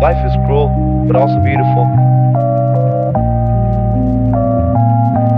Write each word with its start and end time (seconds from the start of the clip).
but 0.00 1.16
also 1.16 1.38
beautiful. 1.40 1.86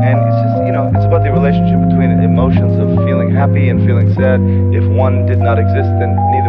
And 0.02 0.16
it's 0.18 0.38
just, 0.42 0.56
you 0.64 0.72
know, 0.72 0.90
it's 0.94 1.04
about 1.04 1.22
the 1.22 1.32
relationship 1.32 1.78
between 1.88 2.10
emotions 2.24 2.78
of 2.78 2.88
feeling 3.04 3.30
happy 3.30 3.68
and 3.68 3.84
feeling 3.86 4.12
sad. 4.14 4.40
If 4.74 4.84
one 4.84 5.26
did 5.26 5.38
not 5.38 5.58
exist, 5.58 5.88
then 6.00 6.16
neither 6.32 6.47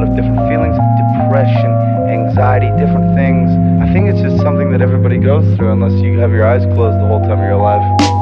lot 0.00 0.08
of 0.08 0.16
different 0.16 0.48
feelings, 0.48 0.76
depression, 1.20 1.70
anxiety, 2.08 2.70
different 2.80 3.14
things. 3.14 3.50
I 3.82 3.92
think 3.92 4.08
it's 4.08 4.20
just 4.22 4.38
something 4.38 4.72
that 4.72 4.80
everybody 4.80 5.18
goes 5.18 5.44
through 5.56 5.72
unless 5.72 5.92
you 6.00 6.18
have 6.20 6.30
your 6.30 6.46
eyes 6.46 6.64
closed 6.72 6.96
the 6.98 7.06
whole 7.06 7.20
time 7.20 7.32
of 7.32 7.44
your 7.44 7.52
alive. 7.52 8.19